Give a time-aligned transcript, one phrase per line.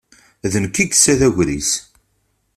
[0.51, 1.71] D nekk i yessa d agris.